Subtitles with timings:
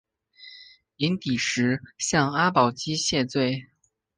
[0.97, 3.67] 寅底石向阿保机谢罪。